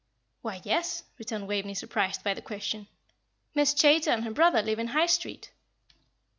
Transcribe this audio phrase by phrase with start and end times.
[0.41, 2.87] "Why, yes," returned Waveney, surprised by the question.
[3.53, 5.51] "Miss Chaytor and her brother live in High Street."